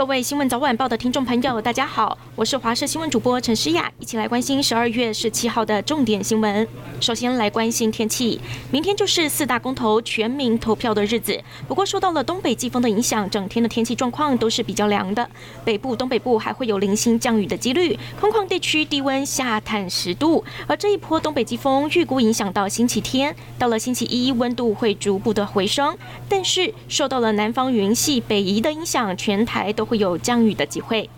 [0.00, 6.66] 各位新闻早晚报的听众朋友，大家好，我是华视新闻主播陈诗雅，一起来关心十二月十七号的重点新闻。
[7.00, 8.40] 首先来关心天气，
[8.70, 11.38] 明天就是四大公投全民投票的日子。
[11.68, 15.28] 不过受到了东北季风的影响，整天的天气状况都是比较凉的，
[15.66, 20.42] 北部、东北部还会有零星降雨的几率，空旷地区低温下探十度。
[20.66, 25.94] 而这一波东北季风预估影响到星期天，到了星期一温度会逐步的回升，
[26.26, 31.10] 但是受到了南方云系北移的影响，全台都会有降雨的机会。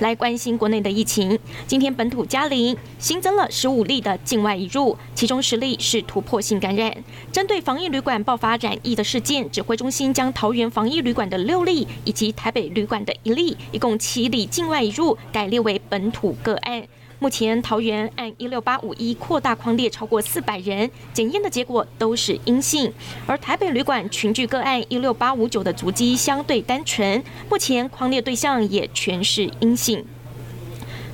[0.00, 6.92] 来关心国内的疫情，今天本土加零，新增了十五例的境外移入，其中十例是突破性感染。
[7.30, 16.82] 针对防疫旅馆爆发染疫的事件，指挥中心将桃园防疫旅馆的六例以及台北旅馆的一例，一共七例境外移入，改列为本土个案。
[17.22, 22.92] 目前桃园按一六八五一扩大框列超过四百人，检验的结果都是阴性，
[23.28, 30.04] 而台北旅馆群聚个案一六八五九的足迹相对单纯，目前框列对象也全是阴性。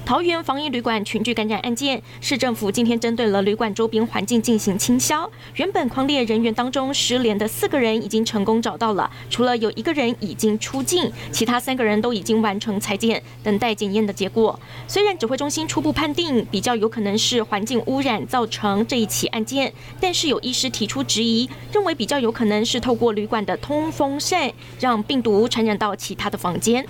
[0.08, 5.30] 桃园防疫旅馆群聚感染案件，市政府今天针对了旅馆周边环境进行清消。
[5.56, 14.58] 原本匡列人员当中失联的四个人已经成功找到了，除了有一个人已经出境，其他三个人都已经完成采检，等待检验的结果。
[14.86, 24.50] 虽然指挥中心初步判定比较有可能是环境污染造成这一起案件，但是有医师提出质疑，认为比较有可能是透过旅馆的通风扇
[24.80, 26.86] 让病毒传染到其他的房间。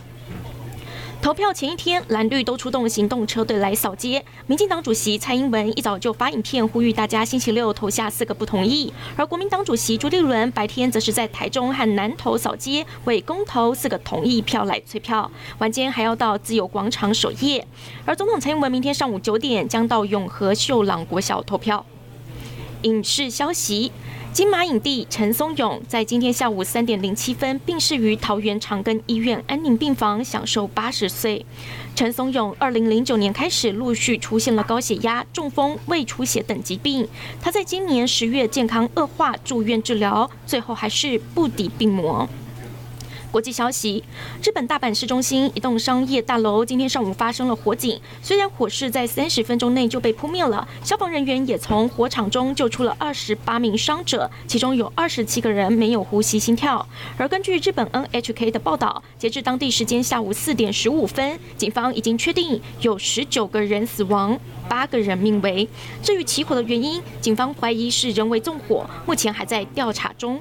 [1.28, 4.24] 投票前一天，蓝绿都出动行动车队来扫街。
[4.46, 15.30] 民进党主席蔡英文一早就发影片呼吁大家星期六投下四个不同意，而国民党主席朱立伦白天则是在台中和南投扫街，为公投四个同意票来催票。
[15.58, 17.66] 晚间还要到自由广场守夜。
[18.06, 21.84] 而总统蔡英文明天上午九点将到永和秀朗国小投票。
[22.84, 23.92] 影视消息。
[24.38, 31.44] 金马影帝陈松勇在今天下午三点零七分病逝于桃园长庚医院安宁病房，享受八十岁。
[31.96, 37.08] 陈松勇二零零九年开始陆续出现了高血压、中风、胃出血等疾病，
[37.42, 42.28] 他在今年十月健康恶化住院治疗，最后还是不敌病魔。
[43.30, 44.02] 国际消息：
[44.42, 56.86] 日本大阪市中心一栋商业大楼今天上午发生了火警，虽然火势在三十分钟内就被扑灭了，消防人员也从火场中救出了二十八名伤者，其中有二十七个人没有呼吸心跳。
[57.18, 65.68] 而根据日本 NHK 的报道，截至当地时间下午四点十五分，警方已经确定有十九个人死亡，八个人命危。
[66.02, 70.40] 至于起火的原因，警方怀疑是人为纵火，目前还在调查中。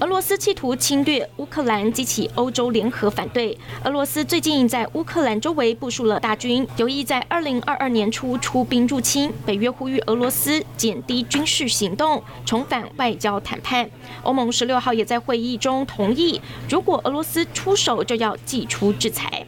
[0.00, 3.56] 俄罗斯企图侵略乌克兰，激起欧洲联合反对。
[3.84, 9.30] 俄罗斯最近在乌克兰周围部署了大军，有意在二零二二年初出兵入侵。
[9.44, 13.90] 北约呼吁俄罗斯减低军事行动，重返外交谈判。
[14.22, 19.44] 欧盟十六号也在会议中同意，如果俄罗斯出手，就要祭出制裁。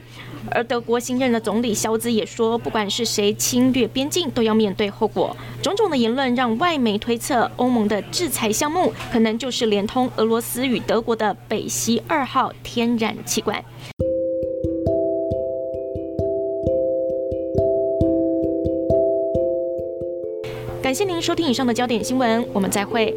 [0.50, 5.36] 而德国新任的总理肖兹也说，不管是谁侵略边境，都要面对后果。
[5.62, 13.62] 种种的言论让外媒推测，欧盟的制裁项目可能就是连通俄罗斯与德国的北溪二号天然气管。
[20.82, 23.14] 感谢您收听以上的焦点新闻，我们再会。